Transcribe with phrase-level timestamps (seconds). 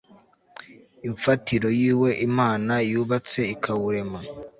[1.07, 4.19] imfatiro yuwo imana yubatse ikawurema